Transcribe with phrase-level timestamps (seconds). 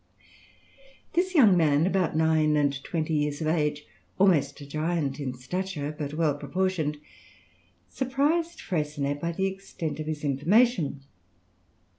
[1.13, 3.85] This young man, about nine and twenty years of age,
[4.17, 6.97] almost a giant in stature, but well proportioned,
[7.87, 11.01] surprised Freycinet by the extent of his information.